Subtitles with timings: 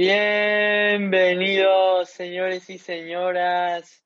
[0.00, 4.04] Bienvenidos, señores y señoras.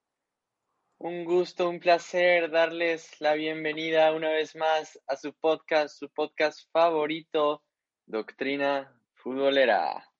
[0.96, 6.60] Un gusto, un placer darles la bienvenida una vez más a su podcast, su podcast
[6.72, 7.62] favorito,
[8.06, 10.10] Doctrina Futbolera.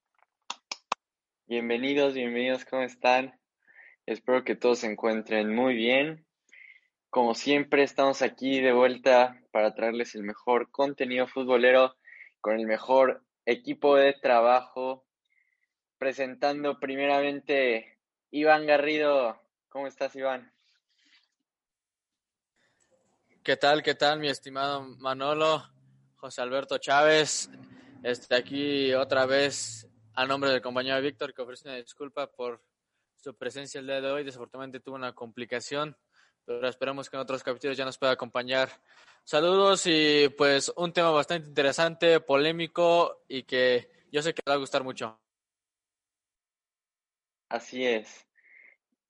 [1.47, 3.41] Bienvenidos, bienvenidos, ¿cómo están?
[4.05, 6.27] Espero que todos se encuentren muy bien.
[7.09, 11.97] Como siempre, estamos aquí de vuelta para traerles el mejor contenido futbolero
[12.43, 15.07] con el mejor equipo de trabajo.
[16.03, 17.97] Presentando primeramente
[18.33, 19.41] Iván Garrido.
[19.69, 20.53] ¿Cómo estás, Iván?
[23.45, 25.63] ¿Qué tal, qué tal, mi estimado Manolo?
[26.17, 27.49] José Alberto Chávez.
[28.03, 32.61] Este, aquí otra vez a nombre del compañero Víctor, que ofrece una disculpa por
[33.15, 34.25] su presencia el día de hoy.
[34.25, 35.97] Desafortunadamente tuvo una complicación,
[36.45, 38.71] pero esperamos que en otros capítulos ya nos pueda acompañar.
[39.23, 44.57] Saludos y pues un tema bastante interesante, polémico y que yo sé que le va
[44.57, 45.22] a gustar mucho.
[47.53, 48.27] Así es.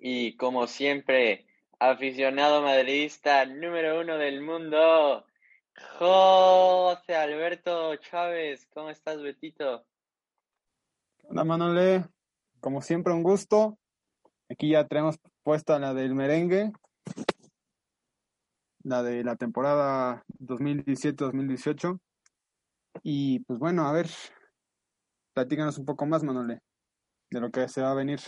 [0.01, 1.47] Y como siempre,
[1.79, 5.25] aficionado madridista número uno del mundo,
[6.01, 8.67] José Alberto Chávez.
[8.75, 9.87] ¿Cómo estás, Betito?
[11.23, 12.05] Hola, Manole.
[12.59, 13.79] Como siempre, un gusto.
[14.51, 16.73] Aquí ya tenemos puesta la del merengue,
[18.83, 21.97] la de la temporada 2017-2018.
[23.05, 24.11] Y pues bueno, a ver,
[25.33, 26.61] platícanos un poco más, Manole,
[27.33, 28.21] de lo que se va a venir.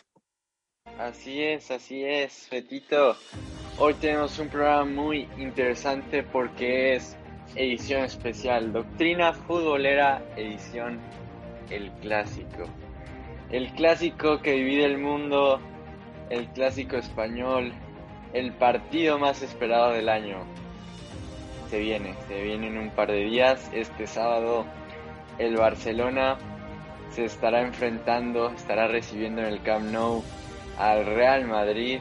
[0.99, 3.17] Así es, así es, Betito.
[3.79, 7.17] Hoy tenemos un programa muy interesante porque es
[7.55, 11.01] edición especial, Doctrina Futbolera, edición
[11.71, 12.65] El Clásico.
[13.51, 15.61] El clásico que divide el mundo,
[16.31, 17.73] el clásico español,
[18.33, 20.39] el partido más esperado del año.
[21.69, 23.71] Se viene, se viene en un par de días.
[23.73, 24.65] Este sábado
[25.39, 26.39] el Barcelona
[27.11, 30.23] se estará enfrentando, estará recibiendo en el Camp Nou
[30.79, 32.01] al Real Madrid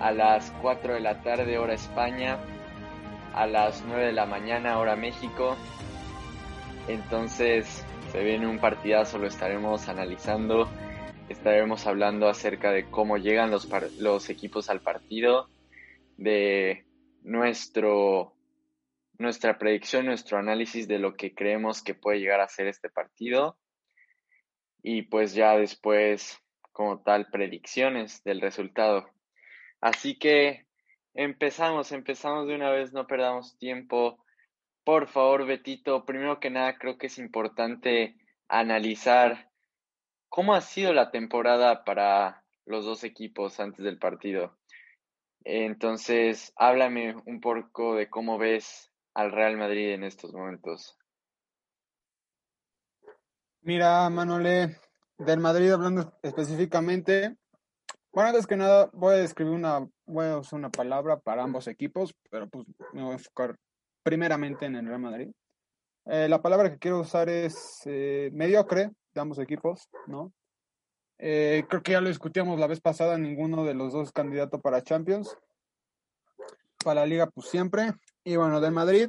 [0.00, 2.38] a las 4 de la tarde hora España,
[3.32, 5.56] a las 9 de la mañana hora México.
[6.88, 10.68] Entonces se viene un partidazo, lo estaremos analizando,
[11.28, 15.48] estaremos hablando acerca de cómo llegan los, equipos al partido,
[16.16, 16.84] de
[17.22, 18.34] nuestro,
[19.18, 23.56] nuestra predicción, nuestro análisis de lo que creemos que puede llegar a ser este partido.
[24.84, 26.38] Y pues ya después
[26.70, 29.08] como tal predicciones del resultado.
[29.80, 30.66] Así que
[31.14, 34.22] empezamos, empezamos de una vez, no perdamos tiempo.
[34.84, 38.14] Por favor, Betito, primero que nada creo que es importante
[38.46, 39.50] analizar
[40.28, 44.58] cómo ha sido la temporada para los dos equipos antes del partido.
[45.44, 50.98] Entonces, háblame un poco de cómo ves al Real Madrid en estos momentos.
[53.66, 54.76] Mira, Manole,
[55.16, 57.34] del Madrid hablando específicamente,
[58.12, 61.66] bueno, antes que nada voy a describir una, voy a usar una palabra para ambos
[61.66, 63.56] equipos, pero pues me voy a enfocar
[64.02, 65.32] primeramente en el Real Madrid.
[66.04, 70.30] Eh, la palabra que quiero usar es eh, mediocre de ambos equipos, ¿no?
[71.16, 74.82] Eh, creo que ya lo discutíamos la vez pasada, ninguno de los dos candidato para
[74.82, 75.38] Champions.
[76.84, 77.94] Para la liga, pues siempre.
[78.24, 79.08] Y bueno, del Madrid.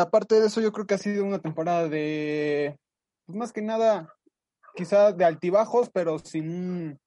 [0.00, 2.76] aparte de eso, yo creo que ha sido una temporada de,
[3.26, 4.14] pues más que nada,
[4.74, 6.98] quizá de altibajos, pero sin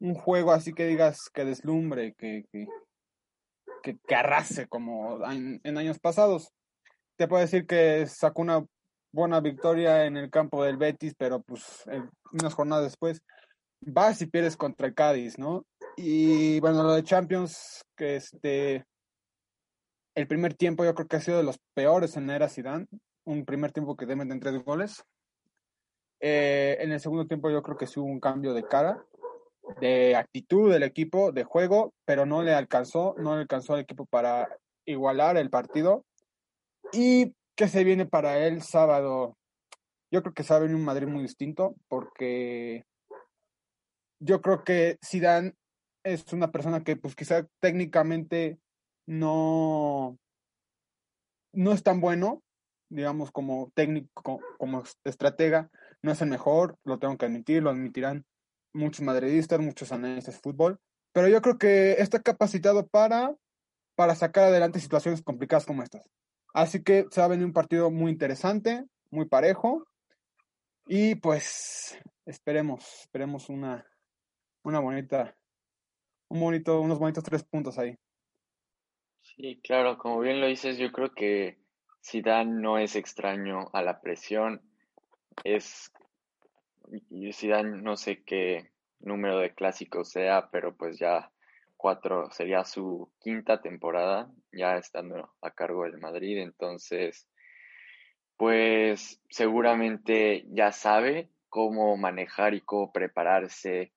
[0.00, 6.52] un, juego así que digas que deslumbre, que, que, que, arrase como en, años pasados.
[7.16, 8.64] Te puedo decir que sacó una
[9.12, 11.84] buena victoria en el campo del Betis, pero pues
[12.32, 13.20] unas jornadas después
[13.80, 15.64] vas y pierdes contra el Cádiz, ¿no?
[15.96, 18.84] Y bueno, lo de Champions, que este
[20.14, 22.86] el primer tiempo yo creo que ha sido de los peores en la era Zidane,
[23.24, 25.04] un primer tiempo que en tres goles,
[26.20, 29.04] eh, en el segundo tiempo yo creo que sí hubo un cambio de cara,
[29.80, 34.06] de actitud del equipo, de juego, pero no le alcanzó, no le alcanzó al equipo
[34.06, 34.48] para
[34.86, 36.04] igualar el partido.
[36.92, 39.36] ¿Y qué se viene para el sábado?
[40.10, 42.84] Yo creo que se va a venir un Madrid muy distinto porque
[44.20, 45.54] yo creo que Zidane
[46.02, 48.58] es una persona que pues quizá técnicamente
[49.06, 50.18] no
[51.52, 52.42] no es tan bueno,
[52.88, 55.70] digamos, como técnico, como estratega,
[56.02, 58.24] no es el mejor, lo tengo que admitir, lo admitirán
[58.72, 60.78] muchos madridistas, muchos analistas de fútbol,
[61.12, 63.34] pero yo creo que está capacitado para,
[63.94, 66.02] para sacar adelante situaciones complicadas como estas.
[66.54, 69.86] Así que se va a venir un partido muy interesante, muy parejo,
[70.86, 73.86] y pues esperemos, esperemos una,
[74.62, 75.36] una bonita,
[76.28, 77.96] un bonito, unos bonitos tres puntos ahí.
[79.20, 81.58] Sí, claro, como bien lo dices, yo creo que
[82.04, 84.62] Zidane no es extraño a la presión,
[85.44, 85.92] es
[87.32, 88.70] Zidane no sé qué
[89.00, 91.30] número de clásicos sea, pero pues ya
[91.76, 97.28] cuatro sería su quinta temporada ya estando a cargo del Madrid, entonces
[98.36, 103.92] pues seguramente ya sabe cómo manejar y cómo prepararse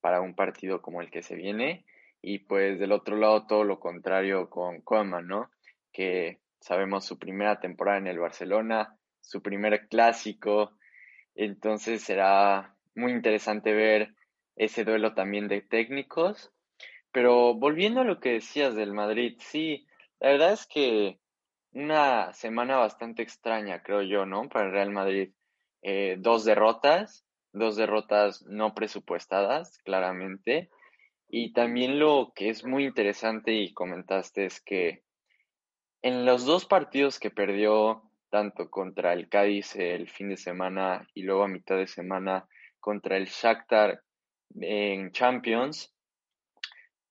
[0.00, 1.84] para un partido como el que se viene
[2.22, 5.50] y pues del otro lado todo lo contrario con Koeman, ¿no?
[5.92, 10.72] Que sabemos su primera temporada en el Barcelona, su primer clásico,
[11.36, 14.14] entonces será muy interesante ver
[14.56, 16.52] ese duelo también de técnicos.
[17.12, 19.86] Pero volviendo a lo que decías del Madrid, sí,
[20.20, 21.18] la verdad es que
[21.72, 24.48] una semana bastante extraña, creo yo, ¿no?
[24.48, 25.30] Para el Real Madrid.
[25.82, 30.70] Eh, dos derrotas, dos derrotas no presupuestadas, claramente.
[31.28, 35.02] Y también lo que es muy interesante y comentaste es que
[36.02, 38.02] en los dos partidos que perdió,
[38.36, 42.46] tanto contra el Cádiz el fin de semana y luego a mitad de semana
[42.80, 44.02] contra el Shakhtar
[44.60, 45.94] en Champions,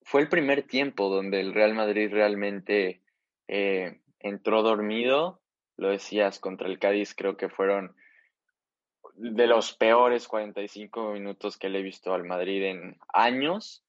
[0.03, 3.01] fue el primer tiempo donde el Real Madrid realmente
[3.47, 5.41] eh, entró dormido.
[5.77, 7.95] Lo decías, contra el Cádiz creo que fueron
[9.15, 13.83] de los peores 45 minutos que le he visto al Madrid en años.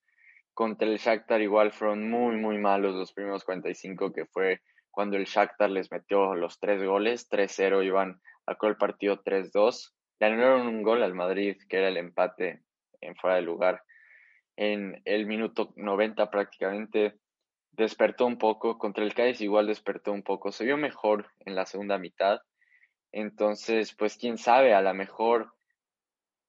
[0.54, 4.62] Contra el Shakhtar igual fueron muy, muy malos los primeros 45, que fue
[4.96, 9.92] cuando el Shakhtar les metió los tres goles, 3-0, iban a el partido 3-2.
[10.18, 12.62] Le anularon un gol al Madrid, que era el empate
[13.02, 13.82] en fuera de lugar.
[14.56, 17.18] En el minuto 90 prácticamente
[17.72, 21.66] despertó un poco, contra el Cádiz igual despertó un poco, se vio mejor en la
[21.66, 22.40] segunda mitad.
[23.12, 25.52] Entonces, pues quién sabe, a lo mejor,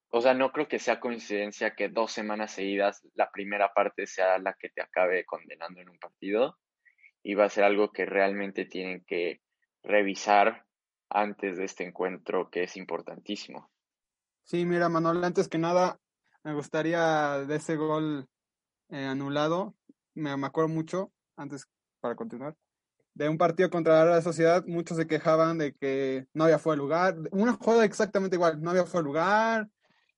[0.08, 4.38] o sea, no creo que sea coincidencia que dos semanas seguidas la primera parte sea
[4.38, 6.56] la que te acabe condenando en un partido
[7.22, 9.40] y va a ser algo que realmente tienen que
[9.82, 10.66] revisar
[11.08, 13.70] antes de este encuentro que es importantísimo.
[14.44, 15.98] Sí, mira, Manuel, antes que nada,
[16.42, 18.26] me gustaría de ese gol
[18.90, 19.74] eh, anulado,
[20.14, 21.66] me, me acuerdo mucho, antes
[22.00, 22.56] para continuar,
[23.14, 27.16] de un partido contra la Sociedad, muchos se quejaban de que no había fuera lugar,
[27.32, 29.68] una jugada exactamente igual, no había fuera lugar,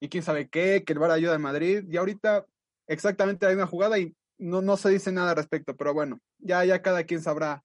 [0.01, 2.47] y quién sabe qué, que el VAR ayuda en Madrid, y ahorita
[2.87, 6.65] exactamente hay una jugada y no, no se dice nada al respecto, pero bueno, ya,
[6.65, 7.65] ya cada quien sabrá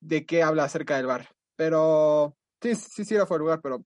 [0.00, 1.28] de qué habla acerca del bar.
[1.56, 3.84] Pero sí, sí, sí era fuera lugar, pero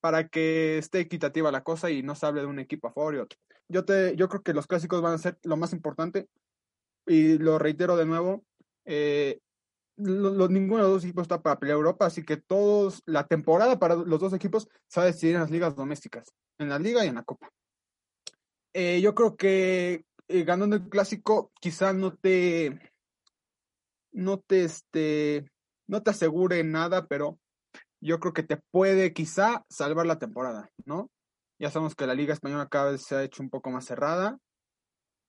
[0.00, 3.14] para que esté equitativa la cosa y no se hable de un equipo a favor
[3.14, 3.38] y otro.
[3.68, 6.28] Yo, te, yo creo que los clásicos van a ser lo más importante
[7.06, 8.44] y lo reitero de nuevo,
[8.84, 9.40] eh,
[9.96, 13.94] ninguno de los dos equipos está para pelear Europa, así que todos, la temporada para
[13.94, 16.24] los dos equipos se va a decidir en las ligas domésticas,
[16.58, 17.50] en la liga y en la copa.
[18.72, 22.93] Eh, yo creo que eh, ganando el clásico quizá no te
[24.14, 25.50] no te este
[25.86, 27.38] no te asegure nada, pero
[28.00, 31.10] yo creo que te puede quizá salvar la temporada, ¿no?
[31.58, 34.38] Ya sabemos que la Liga Española cada vez se ha hecho un poco más cerrada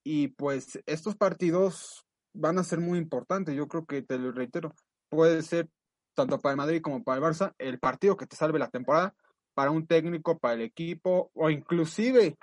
[0.03, 4.73] y pues estos partidos van a ser muy importantes, yo creo que te lo reitero,
[5.09, 5.69] puede ser
[6.13, 9.13] tanto para el Madrid como para el Barça el partido que te salve la temporada
[9.53, 12.37] para un técnico, para el equipo o inclusive,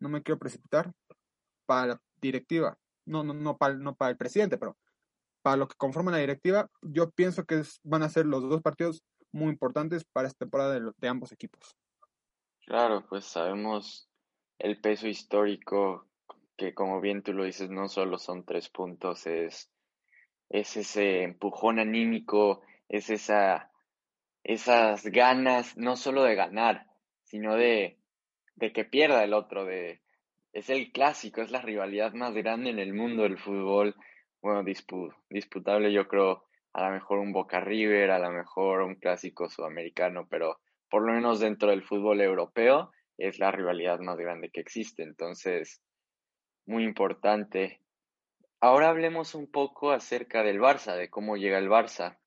[0.00, 0.92] no me quiero precipitar,
[1.66, 4.76] para la directiva, no, no, no, para, no para el presidente, pero
[5.48, 9.02] para lo que conforma la directiva, yo pienso que van a ser los dos partidos
[9.32, 11.74] muy importantes para esta temporada de, ambos equipos.
[12.66, 14.10] Claro, pues sabemos
[14.58, 16.04] el peso histórico
[16.58, 19.70] que como bien tú lo dices, no solo son tres puntos, es,
[20.50, 23.70] es ese empujón anímico, es esa,
[24.44, 26.88] esas ganas, no solo de ganar,
[27.24, 27.96] sino de,
[28.56, 30.02] de que pierda el otro, de,
[30.52, 33.96] es el clásico, es la rivalidad más grande en el mundo del fútbol.
[34.40, 39.48] Bueno, disputable yo creo a lo mejor un Boca River, a lo mejor un clásico
[39.48, 44.60] sudamericano, pero por lo menos dentro del fútbol europeo es la rivalidad más grande que
[44.60, 45.02] existe.
[45.02, 45.82] Entonces,
[46.66, 47.80] muy importante.
[48.60, 52.18] Ahora hablemos un poco acerca del Barça, de cómo llega el Barça.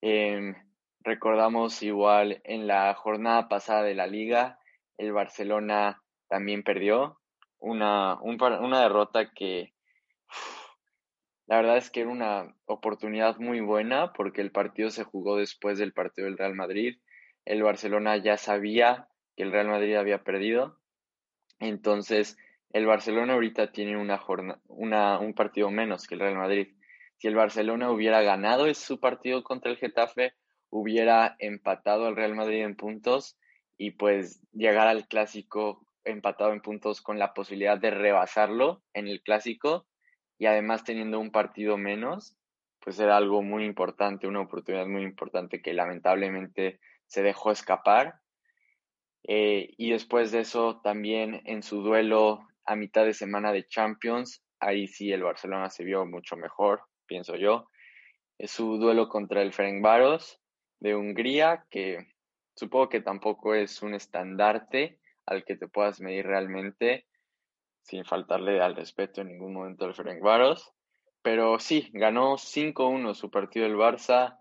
[0.00, 0.54] Em,
[1.00, 4.58] recordamos igual en la jornada pasada de la liga,
[4.96, 7.18] el Barcelona también perdió,
[7.58, 9.74] una, una derrota que
[11.46, 15.78] la verdad es que era una oportunidad muy buena porque el partido se jugó después
[15.78, 16.98] del partido del Real Madrid.
[17.44, 20.78] El Barcelona ya sabía que el Real Madrid había perdido.
[21.60, 22.38] Entonces,
[22.70, 24.20] el Barcelona ahorita tiene una
[24.68, 26.74] una, un partido menos que el Real Madrid.
[27.18, 30.32] Si el Barcelona hubiera ganado su partido contra el Getafe,
[30.70, 33.38] hubiera empatado al Real Madrid en puntos
[33.76, 39.22] y pues llegar al clásico empatado en puntos con la posibilidad de rebasarlo en el
[39.22, 39.86] clásico
[40.38, 42.36] y además teniendo un partido menos,
[42.80, 48.16] pues era algo muy importante, una oportunidad muy importante que lamentablemente se dejó escapar.
[49.26, 54.42] Eh, y después de eso, también en su duelo a mitad de semana de Champions,
[54.60, 57.68] ahí sí el Barcelona se vio mucho mejor, pienso yo.
[58.38, 60.40] Es su duelo contra el Ferencváros
[60.80, 62.06] de Hungría, que
[62.54, 67.06] supongo que tampoco es un estandarte al que te puedas medir realmente,
[67.84, 70.72] sin faltarle al respeto en ningún momento al Ferencváros.
[71.22, 74.38] Pero sí, ganó 5-1 su partido el Barça,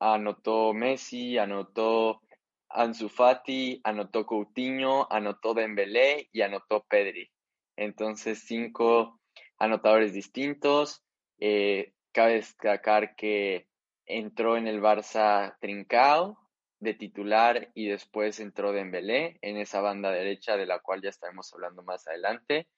[0.00, 2.20] anotó Messi, anotó
[2.68, 7.30] Ansu Fati, anotó Coutinho, anotó Dembélé y anotó Pedri.
[7.76, 9.20] Entonces, cinco
[9.58, 11.02] anotadores distintos.
[11.38, 13.68] Eh, cabe destacar que
[14.06, 16.38] entró en el Barça Trincao
[16.80, 21.52] de titular y después entró Dembélé en esa banda derecha de la cual ya estaremos
[21.52, 22.68] hablando más adelante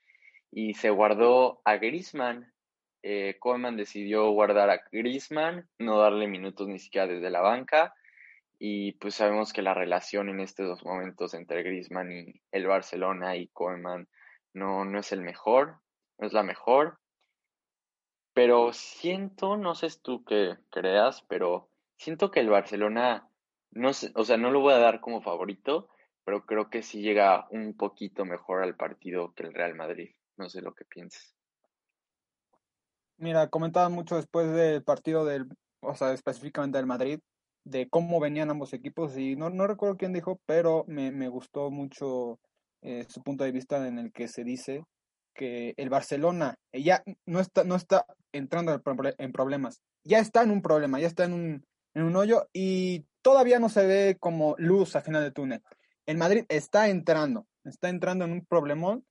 [0.51, 2.53] y se guardó a Griezmann.
[3.03, 3.39] Eh,
[3.75, 7.95] decidió guardar a Griezmann, no darle minutos ni siquiera desde la banca
[8.59, 13.37] y pues sabemos que la relación en estos dos momentos entre Griezmann y el Barcelona
[13.37, 14.09] y Koeman
[14.53, 15.77] no, no es el mejor,
[16.19, 16.99] no es la mejor.
[18.35, 23.29] Pero siento, no sé tú qué creas, pero siento que el Barcelona,
[23.71, 25.89] no sé, o sea, no lo voy a dar como favorito,
[26.25, 30.11] pero creo que sí llega un poquito mejor al partido que el Real Madrid.
[30.39, 31.35] No sé lo que pienses.
[33.19, 35.47] Mira, comentaba mucho después del partido del,
[35.81, 37.21] o sea, específicamente del Madrid,
[37.65, 41.71] de cómo venían ambos equipos y no, no recuerdo quién dijo, pero me, me gustó
[41.71, 42.39] mucho
[42.81, 44.85] eh, su punto de vista en el que se dice
[45.35, 48.81] que el Barcelona ya no está, no está entrando
[49.19, 53.05] en problemas, ya está en un problema, ya está en un, en un hoyo y
[53.23, 55.63] todavía no se ve como luz al final del túnel.
[56.07, 59.05] El Madrid está entrando, está entrando en un problemón.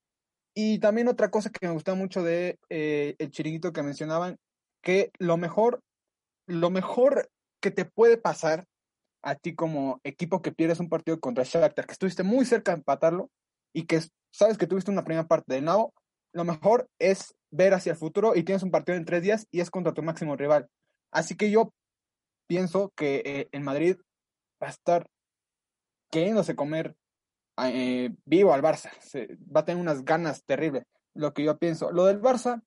[0.59, 4.39] Y también otra cosa que me gusta mucho de eh, el chiringuito que mencionaban,
[4.81, 5.81] que lo mejor,
[6.47, 7.29] lo mejor
[7.61, 8.65] que te puede pasar
[9.21, 12.79] a ti como equipo que pierdes un partido contra Shakhtar, que estuviste muy cerca de
[12.79, 13.29] empatarlo
[13.71, 14.01] y que
[14.33, 15.93] sabes que tuviste una primera parte de nado,
[16.33, 19.59] lo mejor es ver hacia el futuro y tienes un partido en tres días y
[19.59, 20.67] es contra tu máximo rival.
[21.11, 21.71] Así que yo
[22.47, 23.97] pienso que eh, en Madrid
[24.59, 25.05] va a estar
[26.09, 26.95] queriéndose comer
[27.63, 28.91] eh, vivo al Barça.
[29.55, 30.83] va a tener unas ganas terribles,
[31.13, 31.91] lo que yo pienso.
[31.91, 32.61] Lo del Barça,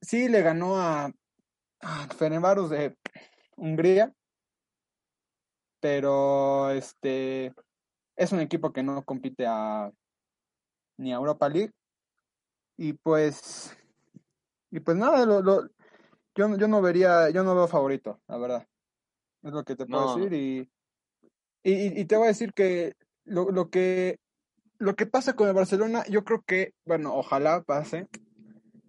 [0.00, 1.12] sí le ganó a,
[1.80, 2.06] a
[2.68, 2.96] de
[3.56, 4.12] Hungría,
[5.80, 7.52] pero este
[8.16, 9.90] es un equipo que no compite a
[10.96, 11.72] ni a Europa League
[12.76, 13.76] y pues
[14.70, 15.68] y pues nada lo,
[16.34, 18.68] yo, yo no vería yo no veo favorito la verdad
[19.42, 20.70] es lo que te puedo decir y,
[21.64, 24.18] y, te voy a decir que lo, lo que
[24.82, 28.08] lo que pasa con el Barcelona yo creo que bueno ojalá pase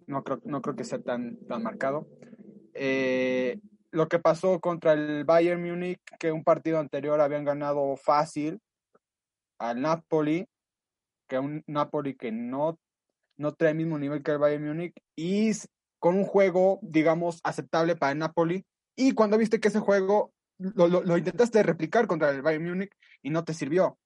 [0.06, 2.08] no creo no creo que sea tan tan marcado
[2.74, 3.58] eh,
[3.92, 8.60] lo que pasó contra el Bayern Múnich, que un partido anterior habían ganado fácil
[9.58, 10.48] al Napoli,
[11.28, 12.76] que un Napoli que no,
[13.36, 15.52] no trae el mismo nivel que el Bayern Múnich, y
[16.00, 18.66] con un juego, digamos, aceptable para el Napoli.
[18.96, 22.90] Y cuando viste que ese juego lo, lo intentaste replicar contra el Bayern Múnich
[23.22, 23.96] y no te sirvió.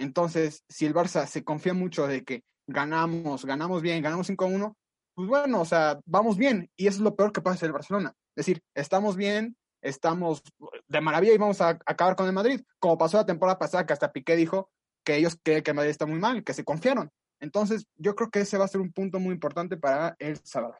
[0.00, 4.74] Entonces, si el Barça se confía mucho de que ganamos, ganamos bien, ganamos 5-1,
[5.14, 6.70] pues bueno, o sea, vamos bien.
[6.74, 8.14] Y eso es lo peor que pasa en el Barcelona.
[8.34, 10.42] Es decir, estamos bien, estamos
[10.88, 13.92] de maravilla y vamos a acabar con el Madrid, como pasó la temporada pasada que
[13.92, 14.70] hasta Piqué dijo
[15.04, 17.10] que ellos creen que el Madrid está muy mal, que se confiaron.
[17.38, 20.76] Entonces, yo creo que ese va a ser un punto muy importante para el sábado.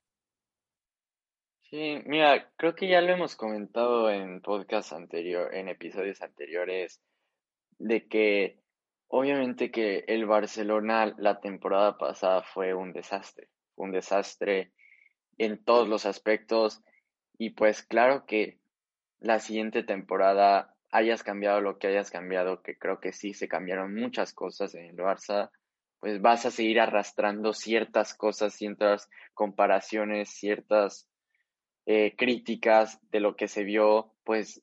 [1.68, 7.00] Sí, mira, creo que ya lo hemos comentado en podcast anterior, en episodios anteriores,
[7.78, 8.59] de que
[9.10, 14.72] obviamente que el Barcelona la temporada pasada fue un desastre, un desastre
[15.36, 16.80] en todos los aspectos
[17.36, 18.60] y pues claro que
[19.18, 23.94] la siguiente temporada hayas cambiado lo que hayas cambiado, que creo que sí se cambiaron
[23.94, 25.50] muchas cosas en el Barça,
[25.98, 31.08] pues vas a seguir arrastrando ciertas cosas, ciertas comparaciones, ciertas
[31.84, 34.62] eh, críticas de lo que se vio, pues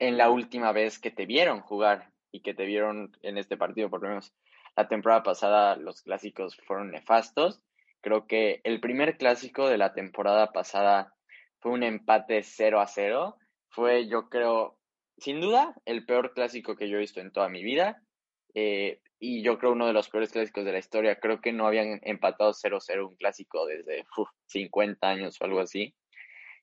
[0.00, 3.88] en la última vez que te vieron jugar y que te vieron en este partido,
[3.88, 4.34] por lo menos
[4.76, 7.62] la temporada pasada los clásicos fueron nefastos.
[8.00, 11.14] Creo que el primer clásico de la temporada pasada
[11.60, 13.36] fue un empate 0 a 0.
[13.68, 14.76] Fue, yo creo,
[15.16, 18.02] sin duda, el peor clásico que yo he visto en toda mi vida.
[18.52, 21.20] Eh, y yo creo uno de los peores clásicos de la historia.
[21.20, 24.04] Creo que no habían empatado 0-0 un clásico desde
[24.46, 25.94] 50 años o algo así.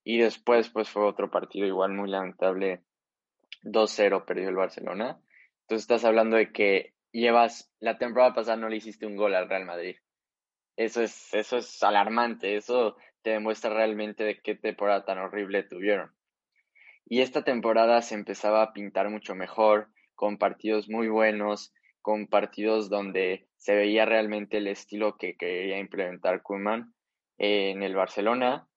[0.03, 2.81] Y después, pues fue otro partido igual muy lamentable.
[3.63, 5.21] 2-0 perdió el Barcelona.
[5.71, 9.47] Entonces estás hablando de que llevas, la temporada pasada no le hiciste un gol al
[9.47, 9.95] Real Madrid.
[10.75, 12.57] Eso es, eso es alarmante.
[12.57, 16.11] Eso te demuestra realmente de qué temporada tan horrible tuvieron.
[17.05, 22.89] Y esta temporada se empezaba a pintar mucho mejor, con partidos muy buenos, con partidos
[22.89, 26.93] donde se veía realmente el estilo que quería implementar Koeman
[27.37, 28.67] en el Barcelona.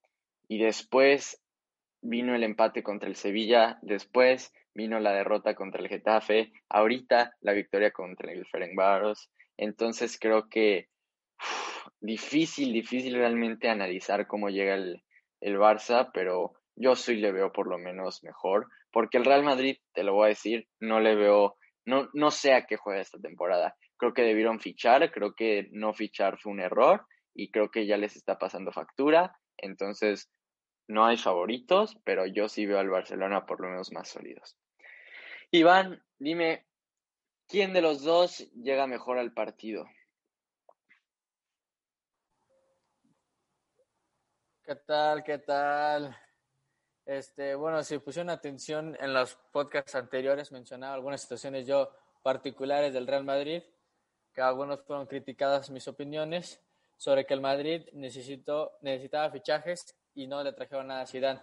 [0.46, 1.42] Y después
[2.02, 7.52] vino el empate contra el Sevilla, después vino la derrota contra el Getafe, ahorita la
[7.52, 9.30] victoria contra el Ferencváros.
[9.56, 10.88] Entonces creo que
[12.00, 15.02] difícil, difícil realmente analizar cómo llega el,
[15.40, 19.76] el Barça, pero yo sí le veo por lo menos mejor, porque el Real Madrid,
[19.92, 23.18] te lo voy a decir, no le veo, no, no sé a qué juega esta
[23.18, 23.76] temporada.
[23.96, 27.96] Creo que debieron fichar, creo que no fichar fue un error y creo que ya
[27.96, 29.36] les está pasando factura.
[29.56, 30.30] Entonces,
[30.88, 34.56] no hay favoritos, pero yo sí veo al Barcelona por lo menos más sólidos.
[35.50, 36.66] Iván, dime,
[37.46, 39.86] ¿quién de los dos llega mejor al partido?
[44.64, 45.22] ¿Qué tal?
[45.22, 46.16] ¿Qué tal?
[47.04, 51.90] Este, bueno, si pusieron atención en los podcasts anteriores, mencionaba algunas situaciones yo
[52.22, 53.62] particulares del Real Madrid,
[54.32, 56.62] que algunos fueron criticadas mis opiniones
[56.96, 61.40] sobre que el Madrid necesitó, necesitaba fichajes y no le trajeron nada a Zidane,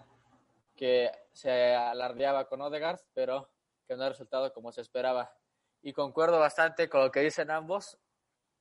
[0.76, 3.48] que se alardeaba con Odegaard, pero
[3.96, 5.34] no ha resultado como se esperaba.
[5.82, 7.98] Y concuerdo bastante con lo que dicen ambos.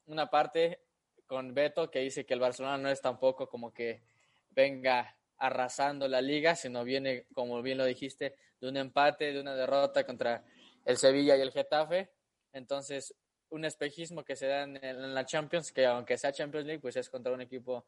[0.06, 0.82] Una parte
[1.26, 4.02] con Beto que dice que el Barcelona no es tampoco como que
[4.50, 9.54] venga arrasando la liga, sino viene, como bien lo dijiste, de un empate, de una
[9.54, 10.44] derrota contra
[10.84, 12.10] el Sevilla y el Getafe.
[12.52, 13.14] Entonces,
[13.50, 17.08] un espejismo que se da en, la Champions, que aunque sea Champions League, pues es
[17.08, 17.86] contra un equipo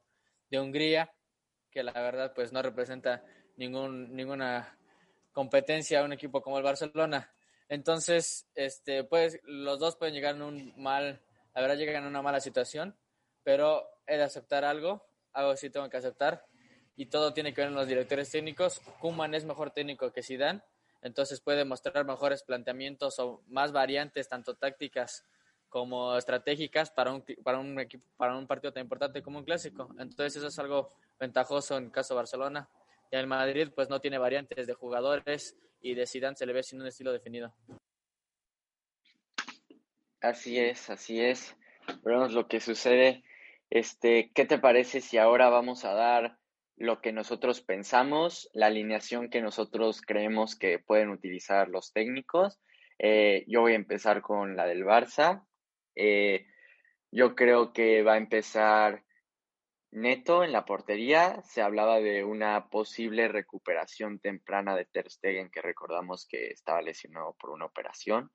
[0.50, 1.12] de Hungría,
[1.70, 3.24] que la verdad pues no representa
[3.56, 4.78] ningún, ninguna
[5.32, 7.32] competencia a un equipo como el Barcelona.
[7.68, 11.20] Entonces, este, pues los dos pueden llegar en un mal,
[11.54, 12.96] la verdad llegan en una mala situación,
[13.42, 16.44] pero de aceptar algo, algo sí tengo que aceptar,
[16.96, 18.80] y todo tiene que ver en los directores técnicos.
[19.00, 20.60] Kuman es mejor técnico que Zidane,
[21.00, 25.24] entonces puede mostrar mejores planteamientos o más variantes, tanto tácticas
[25.68, 29.88] como estratégicas para un, para un equipo, para un partido tan importante como un clásico.
[29.98, 32.68] Entonces eso es algo ventajoso en el caso de Barcelona.
[33.12, 36.80] Y Madrid pues no tiene variantes de jugadores y de Zidane se le ve sin
[36.80, 37.54] un estilo definido.
[40.22, 41.54] Así es, así es.
[42.02, 43.22] Veremos lo que sucede.
[43.68, 46.38] Este, ¿qué te parece si ahora vamos a dar
[46.76, 52.60] lo que nosotros pensamos, la alineación que nosotros creemos que pueden utilizar los técnicos.
[52.98, 55.44] Eh, yo voy a empezar con la del Barça.
[55.94, 56.46] Eh,
[57.10, 59.04] yo creo que va a empezar
[59.92, 61.42] Neto en la portería.
[61.42, 67.36] Se hablaba de una posible recuperación temprana de Ter Stegen, que recordamos que estaba lesionado
[67.38, 68.30] por una operación.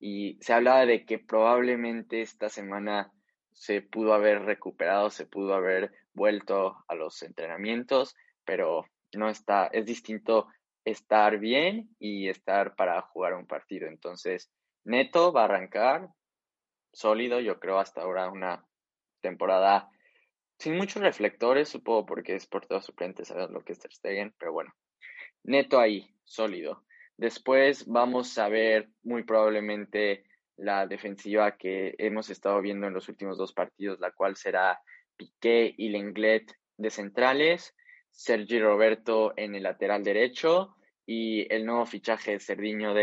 [0.00, 3.12] Y se hablaba de que probablemente esta semana
[3.52, 9.84] se pudo haber recuperado, se pudo haber vuelto a los entrenamientos, pero no está, es
[9.84, 10.48] distinto
[10.86, 13.88] estar bien y estar para jugar un partido.
[13.88, 14.50] Entonces,
[14.84, 16.08] Neto va a arrancar
[16.94, 18.66] sólido, yo creo hasta ahora una
[19.20, 19.90] temporada
[20.58, 24.34] sin muchos reflectores, supongo porque es por todos suplentes, sabes lo que es Ter Stegen,
[24.38, 24.74] pero bueno,
[25.44, 26.84] Neto ahí, sólido.
[27.16, 30.24] Después vamos a ver muy probablemente
[30.56, 34.80] la defensiva que hemos estado viendo en los últimos dos partidos, la cual será
[35.16, 37.74] Piqué y Lenglet de centrales,
[38.10, 40.74] Sergi Roberto en el lateral derecho
[41.06, 42.94] y el nuevo fichaje de Cerdiño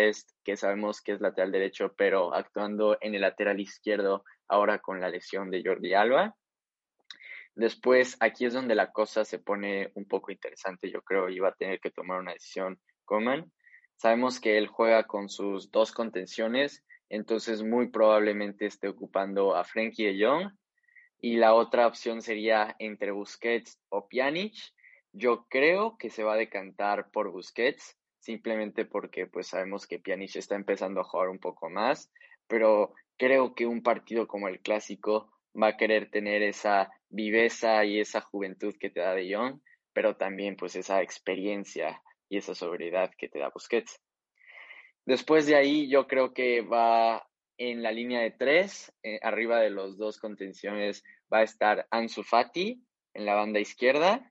[0.43, 5.09] que sabemos que es lateral derecho, pero actuando en el lateral izquierdo ahora con la
[5.09, 6.35] lesión de Jordi Alba.
[7.61, 11.53] Después, aquí es donde la cosa se pone un poco interesante, yo creo, iba a
[11.53, 13.51] tener que tomar una decisión Coman.
[13.97, 20.05] Sabemos que él juega con sus dos contenciones, entonces muy probablemente esté ocupando a Frenkie
[20.05, 20.51] de Jong
[21.19, 24.55] y la otra opción sería entre Busquets o Pjanic.
[25.11, 30.35] Yo creo que se va a decantar por Busquets, simplemente porque pues sabemos que Pjanic
[30.35, 32.11] está empezando a jugar un poco más,
[32.47, 37.99] pero creo que un partido como el clásico va a querer tener esa viveza y
[37.99, 39.59] esa juventud que te da De Jong,
[39.93, 43.99] pero también pues esa experiencia y esa sobriedad que te da Busquets.
[45.05, 49.69] Después de ahí, yo creo que va en la línea de tres, eh, arriba de
[49.69, 52.81] los dos contenciones, va a estar Ansu Fati
[53.13, 54.27] en la banda izquierda.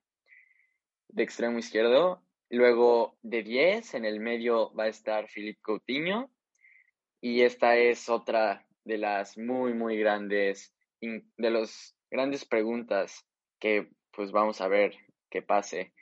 [1.12, 2.22] de extremo izquierdo.
[2.50, 6.30] Luego de 10, en el medio va a estar Philippe Coutinho.
[7.20, 13.26] Y esta es otra de las muy, muy grandes, de las grandes preguntas
[13.58, 14.94] que pues vamos a ver
[15.30, 15.92] qué pase.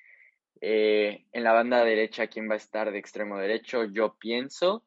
[0.61, 3.85] Eh, en la banda derecha, ¿quién va a estar de extremo derecho?
[3.85, 4.85] Yo pienso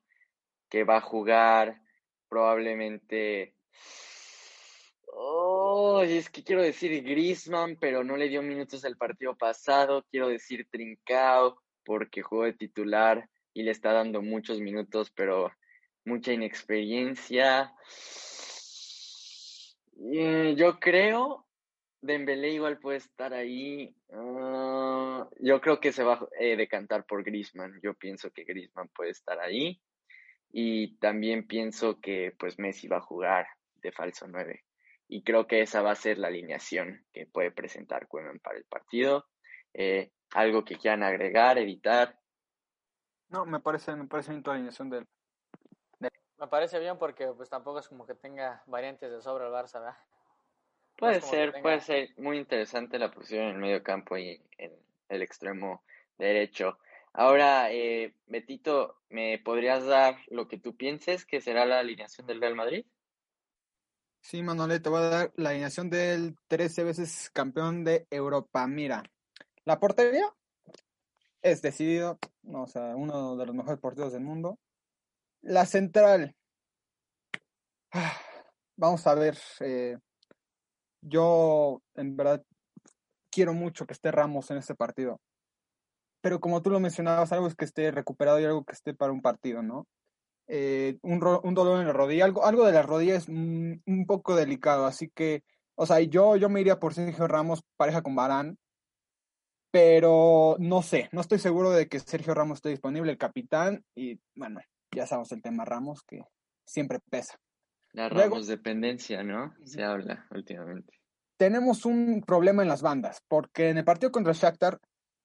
[0.69, 1.82] que va a jugar
[2.28, 3.56] probablemente
[5.13, 10.06] Oh, es que quiero decir Grisman, pero no le dio minutos al partido pasado.
[10.10, 15.52] Quiero decir Trincao, porque jugó de titular y le está dando muchos minutos, pero
[16.06, 17.74] mucha inexperiencia.
[20.03, 21.47] Eh, yo creo,
[22.01, 23.95] Dembélé igual puede estar ahí.
[24.11, 27.79] Ah, yo creo que se va a eh, decantar por Grisman.
[27.83, 29.81] Yo pienso que Grisman puede estar ahí.
[30.51, 34.63] Y también pienso que pues Messi va a jugar de falso 9
[35.11, 38.63] y creo que esa va a ser la alineación que puede presentar Cuemen para el
[38.63, 39.27] partido.
[39.73, 42.17] Eh, algo que quieran agregar, editar.
[43.27, 45.05] No, me parece, me parece bien alineación del.
[46.41, 49.73] Me parece bien porque pues tampoco es como que tenga variantes de sobra el Barça,
[49.80, 49.97] ¿verdad?
[50.97, 54.73] Puede ser, puede ser muy interesante la posición en el medio campo y en
[55.10, 55.84] el extremo
[56.17, 56.80] derecho.
[57.13, 62.41] Ahora, eh, Betito, ¿me podrías dar lo que tú pienses que será la alineación del
[62.41, 62.88] Real Madrid?
[64.21, 68.65] Sí, Manuel, te voy a dar la alineación del 13 veces campeón de Europa.
[68.65, 69.04] Mira,
[69.63, 70.25] la portería
[71.43, 72.17] es decidido,
[72.51, 74.58] o sea, uno de los mejores porteros del mundo.
[75.41, 76.36] La central,
[78.77, 79.97] vamos a ver, eh,
[81.01, 82.43] yo en verdad
[83.32, 85.19] quiero mucho que esté Ramos en este partido.
[86.21, 89.12] Pero como tú lo mencionabas, algo es que esté recuperado y algo que esté para
[89.12, 89.88] un partido, ¿no?
[90.47, 94.36] Eh, un, un, dolor en la rodilla, algo, algo de la rodilla es un, poco
[94.36, 95.43] delicado, así que,
[95.75, 98.58] o sea, yo, yo me iría por Sergio Ramos, pareja con Barán,
[99.71, 104.19] pero no sé, no estoy seguro de que Sergio Ramos esté disponible, el capitán, y
[104.36, 104.60] bueno,
[104.95, 106.23] ya sabemos el tema Ramos, que
[106.65, 107.38] siempre pesa.
[107.93, 109.54] La Ramos dependencia, ¿no?
[109.63, 110.93] Se habla últimamente.
[111.38, 114.80] Tenemos un problema en las bandas, porque en el partido contra Shakhtar,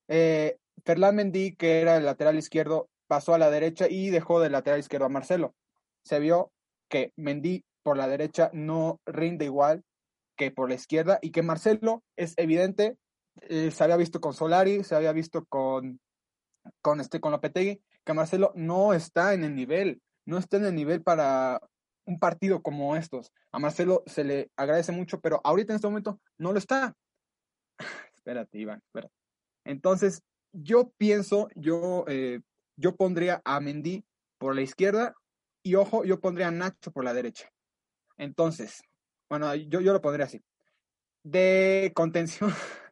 [0.09, 4.50] eh, Ferland Mendy, que era el lateral izquierdo, pasó a la derecha y dejó de
[4.50, 5.55] lateral izquierdo a Marcelo.
[6.05, 6.52] Se vio
[6.88, 9.85] que Mendy por la derecha no rinde igual
[10.37, 12.96] que por la izquierda y que Marcelo es evidente,
[13.42, 16.00] eh, se había visto con Solari, se había visto con,
[16.83, 20.75] con, este, con Lopetegui, que Marcelo no está en el nivel, no está en el
[20.75, 21.61] nivel para
[22.07, 23.33] un partido como estos.
[23.51, 26.95] A Marcelo se le agradece mucho, pero ahorita en este momento no lo está.
[28.14, 29.12] espérate, Iván, espérate.
[29.64, 32.40] Entonces, yo pienso, yo eh,
[32.77, 34.05] yo pondría a Mendy
[34.38, 35.14] por la izquierda
[35.64, 37.51] y ojo, yo pondría a Nacho por la derecha.
[38.16, 38.83] Entonces,
[39.29, 40.40] bueno, yo, yo lo pondría así.
[41.25, 42.53] De contención,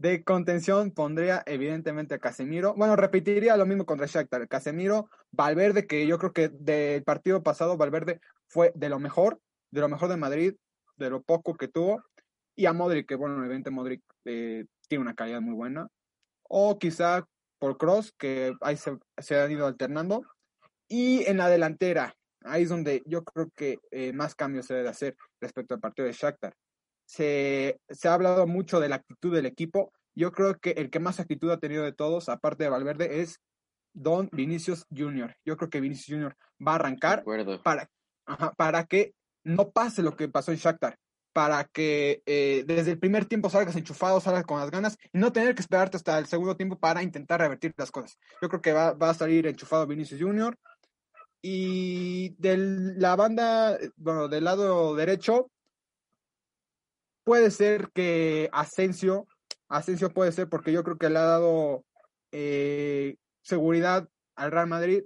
[0.00, 2.74] de contención pondría evidentemente a Casemiro.
[2.74, 4.48] Bueno, repetiría lo mismo contra Shakhtar.
[4.48, 9.82] Casemiro, Valverde, que yo creo que del partido pasado Valverde fue de lo mejor, de
[9.82, 10.54] lo mejor de Madrid,
[10.96, 12.02] de lo poco que tuvo.
[12.56, 15.88] Y a Modric, que bueno, evidentemente Modric eh, tiene una calidad muy buena.
[16.48, 17.26] O quizá
[17.58, 20.22] por Cross, que ahí se, han ido alternando.
[20.88, 24.88] Y en la delantera, ahí es donde yo creo que eh, más cambios se debe
[24.88, 26.54] hacer respecto al partido de Shakhtar.
[27.10, 29.92] Se, se, ha hablado mucho de la actitud del equipo.
[30.14, 33.40] Yo creo que el que más actitud ha tenido de todos, aparte de Valverde, es
[33.92, 35.36] Don Vinicius Jr.
[35.44, 36.36] Yo creo que Vinicius Jr.
[36.64, 37.24] va a arrancar
[37.64, 37.90] para,
[38.56, 40.96] para que no pase lo que pasó en Shakhtar
[41.32, 45.32] para que eh, desde el primer tiempo salgas enchufado, salgas con las ganas y no
[45.32, 48.18] tener que esperarte hasta el segundo tiempo para intentar revertir las cosas.
[48.42, 50.56] Yo creo que va, a salir enchufado Vinicius Junior.
[51.42, 52.58] Y de
[52.98, 55.50] la banda, bueno, del lado derecho,
[57.30, 59.28] puede ser que Asensio,
[59.68, 61.84] Asensio puede ser porque yo creo que le ha dado
[62.32, 65.04] eh, seguridad al Real Madrid,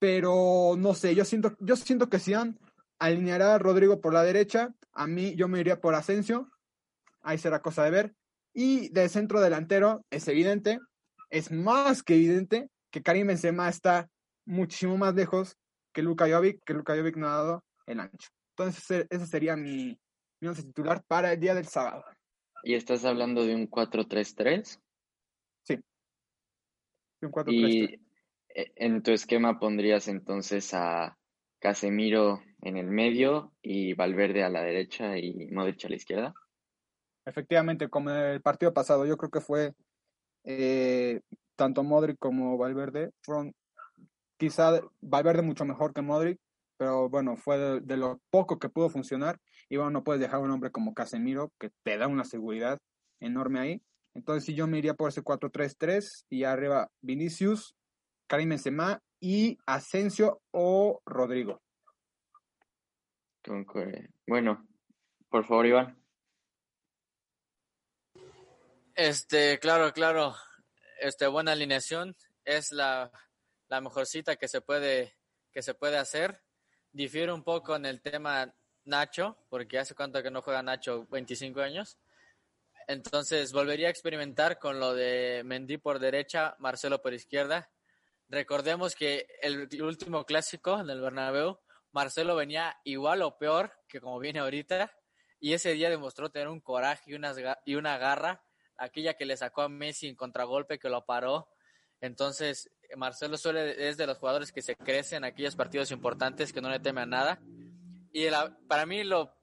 [0.00, 2.58] pero no sé, yo siento, yo siento que han
[2.98, 4.74] alineará a Rodrigo por la derecha.
[4.92, 6.50] A mí yo me iría por Asensio.
[7.20, 8.14] Ahí será cosa de ver.
[8.52, 10.80] Y del centro delantero es evidente,
[11.30, 14.08] es más que evidente que Karim Benzema está
[14.44, 15.56] muchísimo más lejos
[15.92, 18.28] que Luka Jovic, que Luka Jovic no ha dado el ancho.
[18.56, 19.96] Entonces ese sería mi,
[20.40, 22.04] mi once titular para el día del sábado.
[22.62, 24.80] ¿Y estás hablando de un 4-3-3?
[25.64, 25.76] Sí.
[27.20, 27.50] De un 4-3-3.
[27.50, 28.08] Y
[28.54, 31.16] en tu esquema pondrías entonces a
[31.60, 36.34] Casemiro en el medio y Valverde a la derecha y Modric a la izquierda.
[37.24, 39.74] Efectivamente, como en el partido pasado, yo creo que fue
[40.44, 41.20] eh,
[41.56, 43.54] tanto Modric como Valverde, fueron
[44.38, 46.38] quizá Valverde mucho mejor que Modric,
[46.76, 49.38] pero bueno, fue de, lo poco que pudo funcionar.
[49.68, 52.78] Y bueno, no puedes dejar a un hombre como Casemiro, que te da una seguridad
[53.20, 53.82] enorme ahí.
[54.14, 57.76] Entonces, si yo me iría por ese 4-3-3 y arriba Vinicius,
[58.26, 61.62] Karim Benzema y Asensio o Rodrigo.
[64.26, 64.66] Bueno,
[65.30, 66.02] por favor, Iván.
[68.94, 70.34] Este, claro, claro.
[71.00, 72.16] Este, buena alineación.
[72.44, 73.10] Es la,
[73.68, 75.16] la mejor cita que se puede,
[75.52, 76.42] que se puede hacer.
[76.92, 78.52] Difiere un poco en el tema
[78.88, 81.98] Nacho, porque hace cuánto que no juega Nacho, 25 años.
[82.88, 87.70] Entonces volvería a experimentar con lo de Mendy por derecha, Marcelo por izquierda.
[88.28, 91.58] Recordemos que el último clásico en el Bernabéu,
[91.92, 94.92] Marcelo venía igual o peor que como viene ahorita,
[95.40, 98.42] y ese día demostró tener un coraje y una, y una garra,
[98.76, 101.48] aquella que le sacó a Messi en contragolpe que lo paró.
[102.00, 106.60] Entonces, Marcelo suele, es de los jugadores que se crecen en aquellos partidos importantes, que
[106.60, 107.40] no le teme a nada.
[108.12, 108.28] Y
[108.66, 109.34] para mí lo,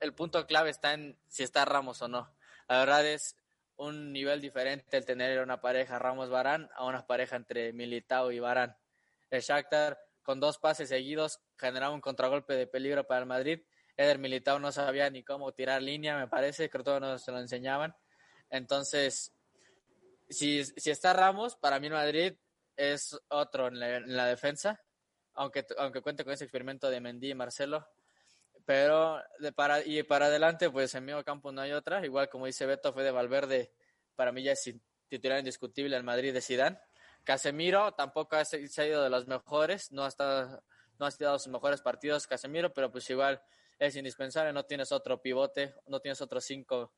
[0.00, 2.34] el punto clave está en si está Ramos o no.
[2.68, 3.36] La verdad es
[3.76, 8.76] un nivel diferente el tener una pareja Ramos-Barán a una pareja entre Militao y Barán.
[9.30, 13.60] El Shakhtar con dos pases seguidos generaba un contragolpe de peligro para el Madrid.
[13.96, 17.38] Eder Militao no sabía ni cómo tirar línea, me parece, creo que todos nos lo
[17.38, 17.94] enseñaban.
[18.50, 19.32] Entonces,
[20.28, 22.34] si, si está Ramos, para mí Madrid
[22.76, 23.78] es otro en
[24.16, 24.82] la, defensa,
[25.34, 27.88] aunque, aunque cuente con ese experimento de Mendy y Marcelo,
[28.66, 32.04] pero de para, y para adelante, pues en medio campo no hay otra.
[32.04, 33.72] Igual como dice Beto, fue de Valverde,
[34.16, 34.74] para mí ya es
[35.08, 36.78] titular indiscutible el Madrid de Sidán.
[37.24, 40.62] Casemiro tampoco ha, se de los mejores, no ha, estado,
[40.98, 43.40] no ha estado sus mejores partidos Casemiro, pero pues igual
[43.78, 46.92] es indispensable, no tienes otro pivote, no tienes otro cinco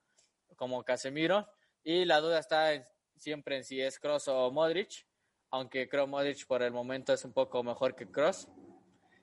[0.56, 1.48] como Casemiro.
[1.84, 2.70] Y la duda está
[3.16, 5.06] siempre en si es Cross o Modric,
[5.50, 8.48] aunque creo Modric por el momento es un poco mejor que Cross.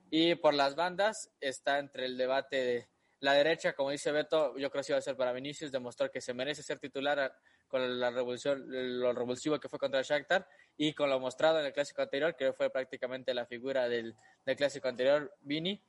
[0.09, 2.89] Y por las bandas está entre el debate de
[3.19, 6.21] la derecha, como dice Beto, yo creo que iba a ser para Vinicius, demostrar que
[6.21, 7.35] se merece ser titular
[7.67, 8.63] con la revolución,
[8.99, 12.53] lo revulsivo que fue contra Shakhtar y con lo mostrado en el clásico anterior, que
[12.53, 14.15] fue prácticamente la figura del,
[14.57, 15.81] clásico anterior, Vini.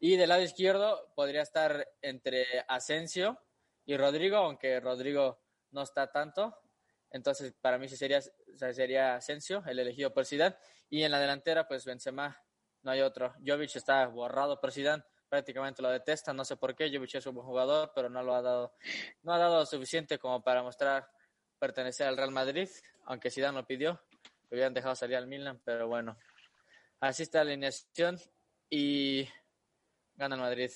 [0.00, 3.40] Y del lado izquierdo podría estar entre Asensio
[3.86, 6.58] y Rodrigo, aunque Rodrigo no está tanto.
[7.10, 10.56] Entonces, para mí sería, sería Asensio, el elegido por Zidane.
[10.90, 12.44] Y en la delantera, pues Benzema
[12.84, 13.34] no hay otro.
[13.44, 16.90] Jovic está borrado por Zidane, prácticamente lo detesta, no sé por qué.
[16.92, 18.74] Jovic es un buen jugador, pero no lo ha dado,
[19.22, 21.08] no ha dado suficiente como para mostrar
[21.58, 22.68] pertenecer al Real Madrid,
[23.06, 23.92] aunque Zidane lo pidió,
[24.50, 26.16] lo hubieran dejado salir al Milan, pero bueno.
[27.00, 28.18] Así está la alineación
[28.70, 29.28] y
[30.14, 30.70] gana el Madrid.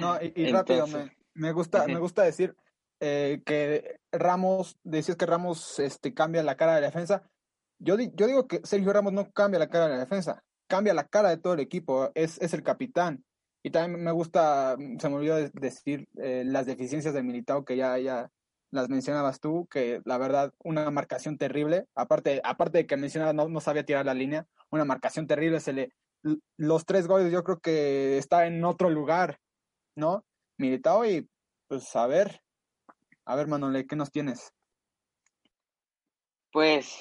[0.00, 0.86] No, y, rápido,
[1.34, 2.56] me, gusta, me gusta decir
[2.98, 7.22] eh, que Ramos, decías que Ramos este, cambia la cara de la defensa.
[7.78, 11.06] Yo, yo digo que Sergio Ramos no cambia la cara de la defensa, cambia la
[11.06, 13.24] cara de todo el equipo, es, es el capitán.
[13.62, 17.98] Y también me gusta, se me olvidó decir eh, las deficiencias del Militao que ya,
[17.98, 18.30] ya
[18.70, 23.48] las mencionabas tú, que la verdad, una marcación terrible, aparte, aparte de que mencionabas no,
[23.48, 25.92] no sabía tirar la línea, una marcación terrible, se le,
[26.56, 29.38] los tres goles yo creo que está en otro lugar,
[29.96, 30.24] ¿no?
[30.58, 31.28] Militao y
[31.68, 32.40] pues a ver,
[33.24, 34.52] a ver Manole, ¿qué nos tienes?
[36.52, 37.00] Pues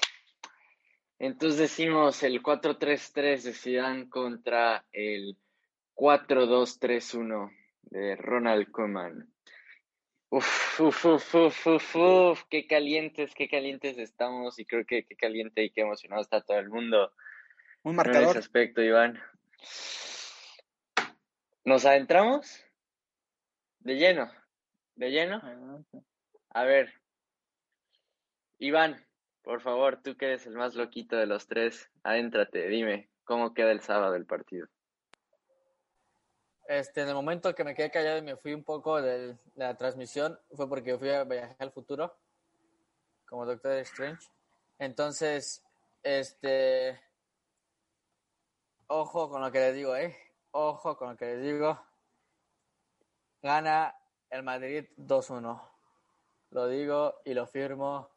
[1.19, 5.37] entonces decimos el 4-3-3 de Zidane contra el
[5.95, 7.51] 4-2-3-1
[7.81, 9.33] de Ronald Koeman.
[10.29, 15.15] Uf, uf, uf, uf, uf, uf, qué calientes, qué calientes estamos y creo que qué
[15.15, 17.13] caliente y qué emocionado está todo el mundo.
[17.83, 18.23] Un marcador.
[18.23, 19.19] En ese aspecto, Iván.
[21.63, 22.63] ¿Nos adentramos?
[23.79, 24.29] De lleno,
[24.95, 25.41] de lleno.
[26.49, 26.93] A ver,
[28.59, 29.06] Iván,
[29.47, 33.71] por favor, tú que eres el más loquito de los tres, adéntrate, dime, ¿cómo queda
[33.71, 34.67] el sábado el partido?
[36.67, 39.77] Este, en el momento que me quedé callado y me fui un poco de la
[39.77, 42.13] transmisión, fue porque fui a viajar al futuro,
[43.25, 44.27] como Doctor Strange.
[44.79, 45.63] Entonces,
[46.03, 46.99] este,
[48.87, 50.13] ojo con lo que les digo, eh,
[50.51, 51.81] ojo con lo que les digo.
[53.41, 53.95] Gana
[54.29, 55.61] el Madrid 2-1.
[56.49, 58.16] Lo digo y lo firmo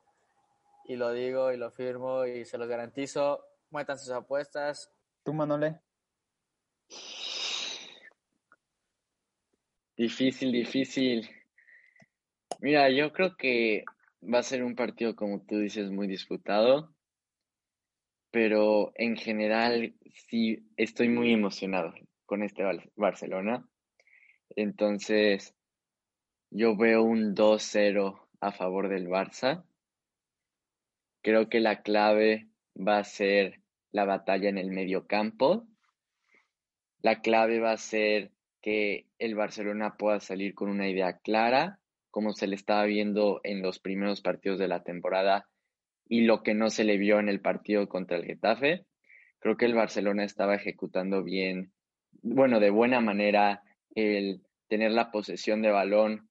[0.91, 3.45] y lo digo y lo firmo y se lo garantizo.
[3.71, 4.93] Muetan sus apuestas.
[5.23, 5.79] ¿Tú, Manole?
[9.97, 11.31] Difícil, difícil.
[12.59, 13.85] Mira, yo creo que
[14.23, 16.93] va a ser un partido, como tú dices, muy disputado,
[18.33, 19.95] pero en general
[20.29, 21.95] sí estoy muy emocionado
[22.27, 22.65] con este
[22.97, 23.65] Barcelona.
[24.57, 25.55] Entonces,
[26.51, 29.65] yo veo un 2-0 a favor del Barça.
[31.23, 33.61] Creo que la clave va a ser
[33.93, 35.67] la batalla en el medio campo.
[37.03, 38.31] La clave va a ser
[38.61, 41.81] que el Barcelona pueda salir con una idea clara
[42.11, 45.49] como se le estaba viendo en los primeros partidos de la temporada
[46.09, 48.85] y lo que no se le vio en el partido contra el Getafe.
[49.39, 51.73] Creo que el Barcelona estaba ejecutando bien,
[52.23, 53.63] bueno, de buena manera
[53.95, 56.30] el tener la posesión de balón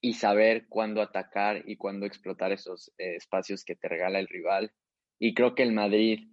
[0.00, 4.72] y saber cuándo atacar y cuándo explotar esos eh, espacios que te regala el rival.
[5.18, 6.28] Y creo que el Madrid,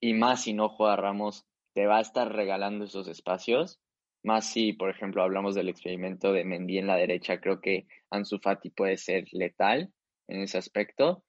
[0.00, 3.80] y más si no juega Ramos, te va a estar regalando esos espacios.
[4.22, 8.38] Más si, por ejemplo, hablamos del experimento de Mendy en la derecha, creo que Ansu
[8.38, 9.92] Fati puede ser letal
[10.26, 11.24] en ese aspecto.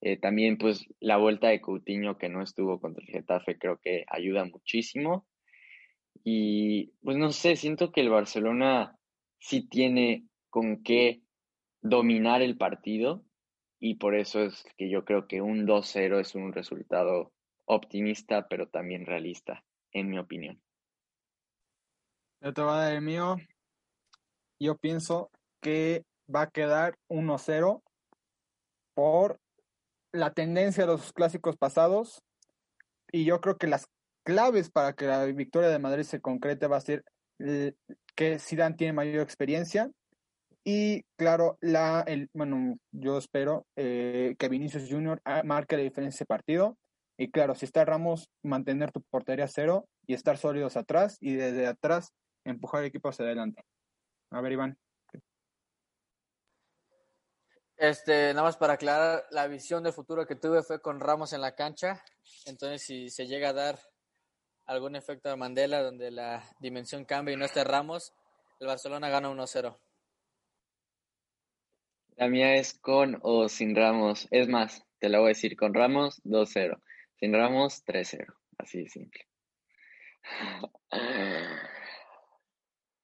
[0.00, 4.04] Eh, también, pues, la vuelta de Coutinho que no estuvo contra el Getafe, creo que
[4.08, 5.26] ayuda muchísimo.
[6.24, 8.98] Y, pues, no sé, siento que el Barcelona
[9.38, 11.22] sí tiene con qué
[11.80, 13.24] dominar el partido
[13.80, 17.32] y por eso es que yo creo que un 2-0 es un resultado
[17.64, 20.62] optimista, pero también realista, en mi opinión.
[22.42, 23.36] Yo te voy el mío.
[24.60, 25.30] Yo pienso
[25.62, 27.82] que va a quedar 1-0
[28.94, 29.40] por
[30.12, 32.22] la tendencia de los clásicos pasados
[33.10, 33.86] y yo creo que las
[34.22, 37.04] claves para que la victoria de Madrid se concrete va a ser
[38.14, 39.90] que Zidane tiene mayor experiencia
[40.64, 46.18] y claro, la, el, bueno, yo espero eh, que Vinicius Junior ah, marque la diferencia
[46.18, 46.78] ese partido.
[47.18, 51.66] Y claro, si está Ramos, mantener tu portería cero y estar sólidos atrás y desde
[51.66, 52.12] atrás
[52.44, 53.62] empujar el equipo hacia adelante.
[54.30, 54.78] A ver, Iván.
[57.76, 61.40] Este, nada más para aclarar, la visión de futuro que tuve fue con Ramos en
[61.40, 62.04] la cancha.
[62.46, 63.80] Entonces, si se llega a dar
[64.66, 68.14] algún efecto de Mandela donde la dimensión cambia y no esté Ramos,
[68.60, 69.76] el Barcelona gana 1-0.
[72.22, 74.28] La mía es con o sin Ramos.
[74.30, 76.80] Es más, te la voy a decir con Ramos 2-0.
[77.16, 78.32] Sin Ramos 3-0.
[78.58, 79.26] Así de simple.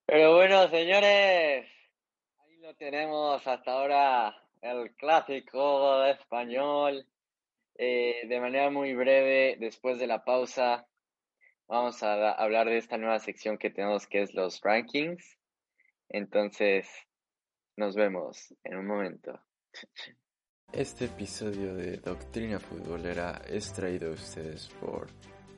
[0.06, 1.66] Pero bueno, señores,
[2.38, 7.04] ahí lo tenemos hasta ahora el clásico español.
[7.74, 10.86] Eh, de manera muy breve, después de la pausa,
[11.66, 15.40] vamos a hablar de esta nueva sección que tenemos que es los rankings.
[16.08, 17.07] Entonces,
[17.78, 19.40] nos vemos en un momento.
[20.70, 25.06] Este episodio de Doctrina Futbolera es traído a ustedes por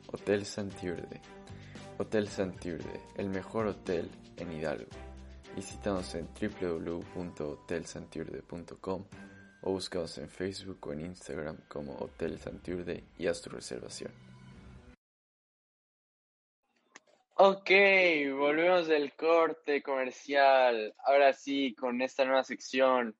[0.07, 1.19] Hotel Santiurde.
[1.97, 4.89] Hotel Santiurde, el mejor hotel en Hidalgo.
[5.53, 9.05] Visítanos en www.hotelsantiurde.com
[9.63, 14.30] o búscanos en Facebook o en Instagram como Hotel Santiurde y haz tu reservación.
[17.35, 17.71] Ok,
[18.37, 20.93] volvemos del corte comercial.
[21.05, 23.15] Ahora sí, con esta nueva sección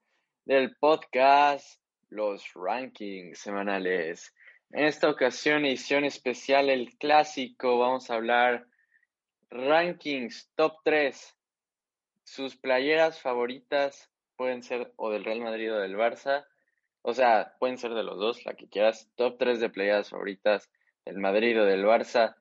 [0.45, 4.35] del podcast, los rankings semanales.
[4.71, 8.67] En esta ocasión, edición especial, el clásico, vamos a hablar
[9.49, 11.35] rankings top 3.
[12.23, 16.45] Sus playeras favoritas pueden ser o del Real Madrid o del Barça.
[17.01, 19.09] O sea, pueden ser de los dos, la que quieras.
[19.15, 20.69] Top 3 de playeras favoritas
[21.05, 22.35] del Madrid o del Barça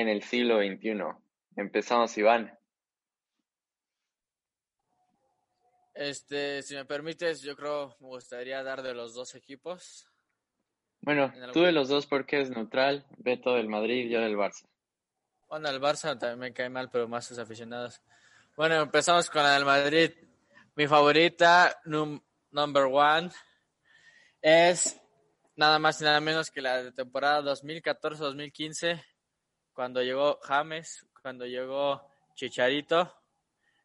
[0.00, 1.02] en el siglo XXI.
[1.56, 2.56] Empezamos, Iván.
[5.92, 10.08] Este, si me permites, yo creo me gustaría dar de los dos equipos.
[11.00, 14.66] Bueno, tú de los dos porque es neutral, Beto del Madrid, y yo del Barça.
[15.48, 18.00] Bueno, el Barça también me cae mal, pero más sus aficionados.
[18.56, 20.12] Bueno, empezamos con el Madrid.
[20.76, 23.30] Mi favorita, number one,
[24.40, 25.00] es
[25.56, 29.02] nada más y nada menos que la de temporada 2014-2015
[29.78, 33.14] cuando llegó James, cuando llegó Chicharito.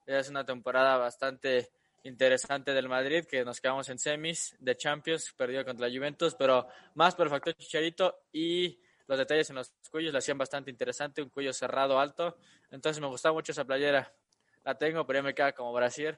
[0.07, 1.69] Es una temporada bastante
[2.01, 6.67] interesante del Madrid, que nos quedamos en semis de Champions, perdió contra la Juventus, pero
[6.95, 11.53] más perfecto Chicharito y los detalles en los cuellos la hacían bastante interesante, un cuello
[11.53, 12.39] cerrado alto.
[12.71, 14.11] Entonces me gustaba mucho esa playera.
[14.63, 16.17] La tengo, pero ya me queda como Brasil.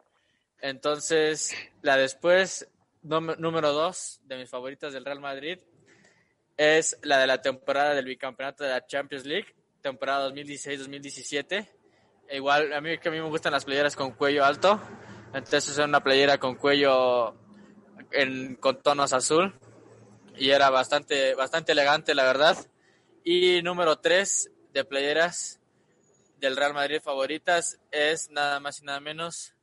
[0.62, 2.66] Entonces, la después,
[3.02, 5.60] número dos de mis favoritas del Real Madrid,
[6.56, 9.54] es la de la temporada del bicampeonato de la Champions League
[9.86, 11.70] temporada 2016-2017.
[12.32, 14.82] Igual, a mí que a mí me gustan las playeras con cuello alto.
[15.28, 17.36] Entonces es una playera con cuello
[18.12, 19.54] en, con tonos azul.
[20.38, 22.58] Y era bastante, bastante elegante, la verdad.
[23.24, 25.60] Y número 3 de playeras
[26.40, 29.54] del Real Madrid favoritas es nada más y nada menos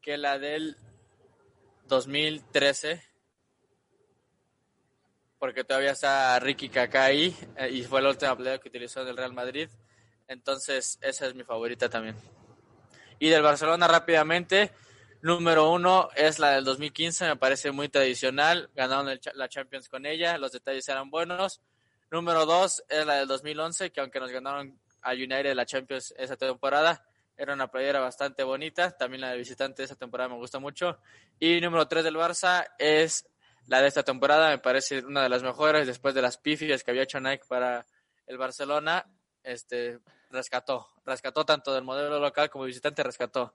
[0.00, 0.76] que la del
[1.86, 3.00] 2013
[5.42, 9.16] porque todavía está Ricky Kaká ahí eh, y fue la última playa que utilizó del
[9.16, 9.68] Real Madrid.
[10.28, 12.14] Entonces, esa es mi favorita también.
[13.18, 14.70] Y del Barcelona rápidamente,
[15.20, 20.38] número uno es la del 2015, me parece muy tradicional, ganaron la Champions con ella,
[20.38, 21.60] los detalles eran buenos.
[22.12, 26.36] Número dos es la del 2011, que aunque nos ganaron a United la Champions esa
[26.36, 27.04] temporada,
[27.36, 28.96] Era una playera bastante bonita.
[28.96, 31.00] También la de visitante de esta temporada me gusta mucho.
[31.40, 33.26] Y número 3 del Barça es
[33.66, 34.50] la de esta temporada.
[34.50, 37.86] Me parece una de las mejores después de las pifias que había hecho Nike para
[38.26, 39.06] el Barcelona.
[39.42, 40.00] Este,
[40.30, 40.88] rescató.
[41.04, 43.54] Rescató tanto del modelo local como visitante, rescató.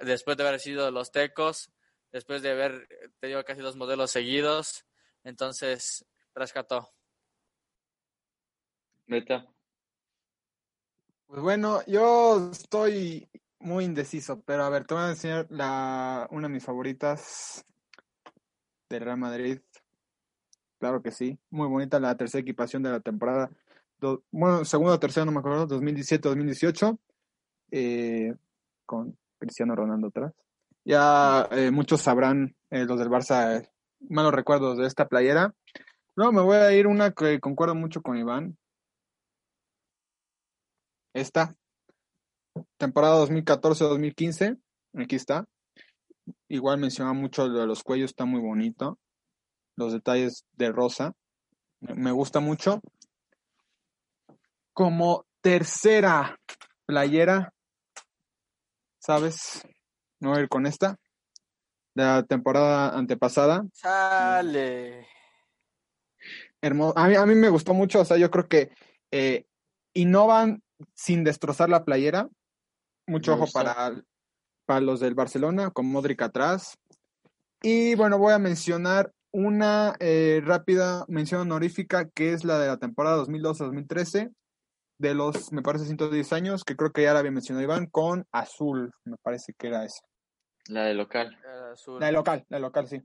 [0.00, 1.70] Después de haber sido los tecos,
[2.10, 2.88] después de haber
[3.20, 4.84] tenido casi dos modelos seguidos.
[5.22, 6.04] Entonces,
[6.34, 6.90] rescató.
[9.06, 9.46] Neta.
[11.26, 13.28] Pues bueno, yo estoy
[13.58, 17.64] muy indeciso, pero a ver, te voy a enseñar la, una de mis favoritas
[18.88, 19.60] del Real Madrid.
[20.78, 23.50] Claro que sí, muy bonita la tercera equipación de la temporada.
[24.30, 26.98] Bueno, segunda o tercera, no me acuerdo, 2017-2018,
[27.70, 28.34] eh,
[28.84, 30.32] con Cristiano Ronaldo atrás.
[30.84, 33.66] Ya eh, muchos sabrán, eh, los del Barça,
[34.08, 35.54] malos recuerdos de esta playera.
[36.16, 38.58] No, me voy a ir una que concuerdo mucho con Iván,
[41.14, 41.56] esta
[42.76, 44.58] temporada 2014-2015,
[44.94, 45.46] aquí está.
[46.48, 48.98] Igual menciona mucho lo de los cuellos, está muy bonito.
[49.76, 51.12] Los detalles de rosa,
[51.80, 52.80] me gusta mucho.
[54.72, 56.38] Como tercera
[56.86, 57.52] playera,
[58.98, 59.66] ¿sabes?
[60.20, 60.96] No voy a ir con esta.
[61.94, 63.64] De la temporada antepasada.
[63.72, 65.06] Sale.
[66.60, 66.98] Hermoso.
[66.98, 68.72] A mí, a mí me gustó mucho, o sea, yo creo que
[69.10, 69.46] eh,
[69.92, 70.62] innovan
[70.94, 72.28] sin destrozar la playera.
[73.06, 73.92] Mucho ojo para,
[74.66, 76.78] para los del Barcelona, con Modric atrás.
[77.62, 82.78] Y bueno, voy a mencionar una eh, rápida mención honorífica que es la de la
[82.78, 84.32] temporada 2012-2013,
[84.98, 88.26] de los, me parece, 110 años, que creo que ya la había mencionado Iván, con
[88.30, 90.02] azul, me parece que era esa.
[90.68, 91.36] La de local.
[91.98, 93.02] La de local, la de local, sí.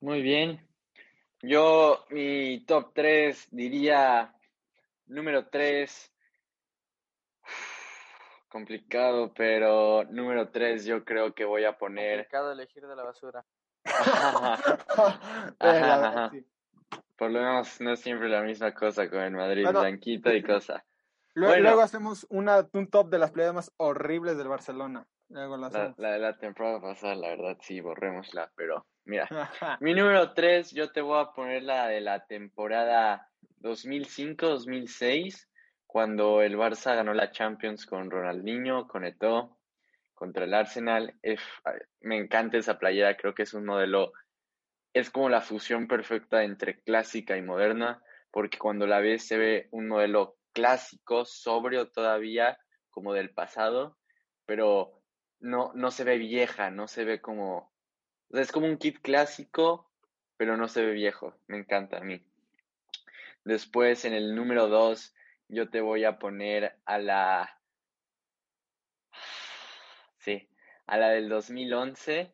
[0.00, 0.66] Muy bien.
[1.42, 4.34] Yo, mi top 3 diría
[5.06, 6.11] número 3,
[8.52, 12.18] complicado, pero número 3 yo creo que voy a poner...
[12.18, 13.44] Complicado elegir de la basura.
[15.58, 16.30] Ajá.
[17.16, 20.42] Por lo menos no es siempre la misma cosa con el Madrid, bueno, blanquito y
[20.42, 20.84] cosa.
[21.34, 25.06] Luego, bueno, luego hacemos una, un top de las playas más horribles del Barcelona.
[25.30, 29.26] Luego la, la, de la temporada pasada, la verdad, sí, borrémosla, pero mira.
[29.80, 33.30] mi número 3, yo te voy a poner la de la temporada
[33.62, 35.48] 2005-2006
[35.92, 39.58] cuando el Barça ganó la Champions con Ronaldinho, con Eto'o,
[40.14, 41.14] contra el Arsenal.
[42.00, 44.14] me encanta esa playera, creo que es un modelo,
[44.94, 49.68] es como la fusión perfecta entre clásica y moderna, porque cuando la ves se ve
[49.70, 53.98] un modelo clásico, sobrio todavía, como del pasado,
[54.46, 55.02] pero
[55.40, 57.70] no, no se ve vieja, no se ve como...
[58.30, 59.90] O sea, es como un kit clásico,
[60.38, 61.36] pero no se ve viejo.
[61.48, 62.24] Me encanta a mí.
[63.44, 65.14] Después, en el número 2,
[65.52, 67.60] yo te voy a poner a la...
[70.16, 70.48] Sí,
[70.86, 72.32] a la del 2011,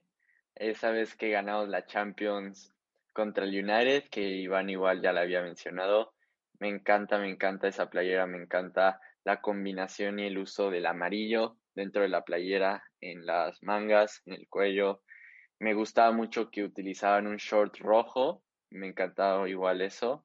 [0.55, 2.73] esa vez que ganamos la Champions
[3.13, 6.15] contra el United, que Iván igual ya la había mencionado.
[6.61, 11.57] Me encanta, me encanta esa playera, me encanta la combinación y el uso del amarillo
[11.75, 15.03] dentro de la playera, en las mangas, en el cuello.
[15.59, 20.25] Me gustaba mucho que utilizaban un short rojo, me encantaba igual eso.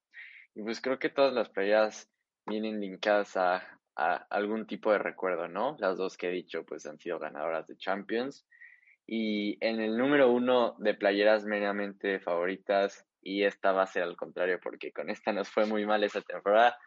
[0.53, 2.12] Y pues creo que todas las playeras
[2.45, 3.63] vienen linkadas a,
[3.95, 5.75] a, algún tipo de recuerdo, ¿no?
[5.79, 8.45] Las dos que he dicho, pues han sido ganadoras de Champions.
[9.05, 14.17] Y en el número uno de playeras meramente favoritas, y esta va a ser al
[14.17, 16.77] contrario, porque con esta nos fue muy mal esa temporada,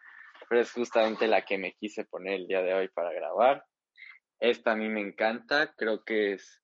[0.49, 3.65] pero es justamente la que me quise poner el día de hoy para grabar.
[4.39, 6.61] Esta a mí me encanta, creo que es,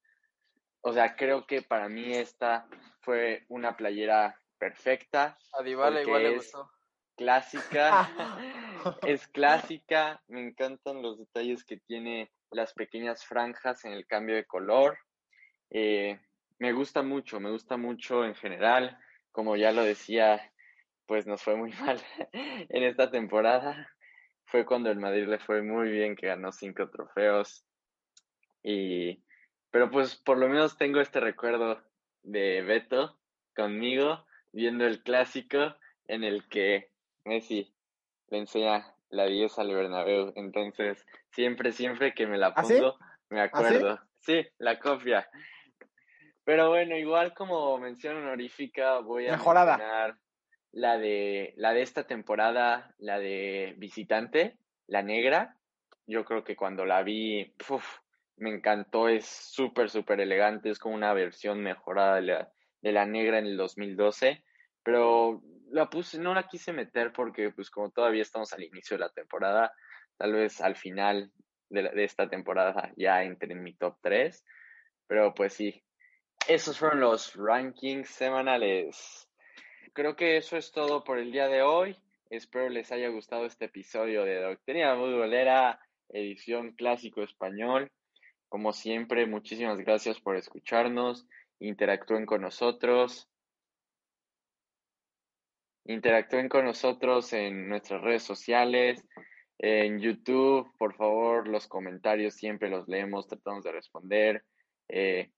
[0.82, 2.68] o sea, creo que para mí esta
[3.02, 5.38] fue una playera perfecta.
[5.54, 6.70] A Dybala igual le gustó
[7.16, 8.10] clásica,
[9.06, 14.46] es clásica, me encantan los detalles que tiene las pequeñas franjas en el cambio de
[14.46, 14.98] color.
[15.70, 16.20] Eh,
[16.60, 18.98] me gusta mucho, me gusta mucho en general.
[19.32, 20.52] Como ya lo decía,
[21.06, 23.90] pues nos fue muy mal en esta temporada.
[24.46, 27.66] Fue cuando el Madrid le fue muy bien, que ganó cinco trofeos.
[28.62, 29.24] Y,
[29.72, 31.82] pero pues por lo menos tengo este recuerdo
[32.22, 33.18] de Beto
[33.56, 35.76] conmigo, viendo el clásico
[36.08, 36.92] en el que
[37.26, 37.74] Messi
[38.34, 40.34] le enseña la 10 al Bernabéu.
[40.36, 42.98] Entonces, siempre, siempre que me la ¿Ah, pongo,
[43.30, 44.00] me acuerdo.
[44.22, 44.46] sí?
[44.58, 45.30] la copia.
[46.44, 49.78] Pero bueno, igual como mención honorífica, voy a Mejorada.
[49.78, 50.18] mencionar
[50.72, 54.58] la de, la de esta temporada, la de visitante,
[54.88, 55.56] la negra.
[56.08, 57.54] Yo creo que cuando la vi,
[58.38, 63.06] me encantó, es súper, súper elegante, es como una versión mejorada de la, de la
[63.06, 64.44] negra en el 2012,
[64.82, 65.42] pero
[65.74, 69.10] la puse, no la quise meter porque pues como todavía estamos al inicio de la
[69.10, 69.74] temporada,
[70.18, 71.32] tal vez al final
[71.70, 74.46] de, esta temporada ya entre en mi top 3.
[75.08, 75.84] Pero pues sí,
[76.48, 79.28] esos fueron los rankings semanales.
[79.94, 81.98] Creo que eso es todo por el día de hoy.
[82.30, 87.92] Espero les haya gustado este episodio de Doctrina Futbolera, edición clásico español.
[88.48, 91.28] Como siempre, muchísimas gracias por escucharnos.
[91.60, 93.28] Interactúen con nosotros.
[95.86, 99.06] Interactúen con nosotros en nuestras redes sociales,
[99.60, 100.72] en YouTube.
[100.78, 104.46] Por favor, los comentarios siempre los leemos, tratamos de responder.
[104.88, 105.32] Eh,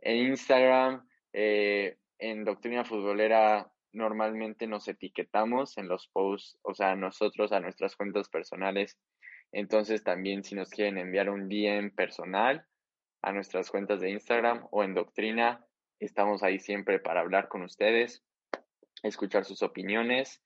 [0.00, 7.52] en Instagram, eh, en Doctrina Futbolera, normalmente nos etiquetamos en los posts, o sea, nosotros
[7.52, 8.98] a nuestras cuentas personales.
[9.52, 12.66] Entonces, también si nos quieren enviar un DM personal
[13.22, 15.64] a nuestras cuentas de Instagram o en Doctrina,
[16.00, 18.24] estamos ahí siempre para hablar con ustedes,
[19.02, 20.42] escuchar sus opiniones.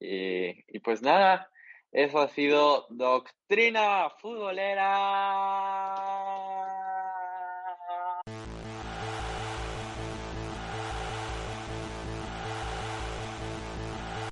[0.00, 1.50] Eh, y pues nada,
[1.90, 4.82] eso ha sido Doctrina Futbolera.